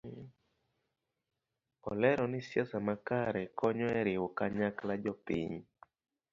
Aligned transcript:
Olero 1.91 2.23
ni 2.31 2.39
siasa 2.47 2.77
makare 2.87 3.43
konyo 3.59 3.87
e 3.99 4.01
riwo 4.07 4.27
kanyakla 4.37 4.93
jopiny 5.03 5.53